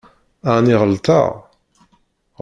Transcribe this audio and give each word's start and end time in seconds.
Ɛni 0.53 0.75
ɣelṭeɣ? 0.81 1.27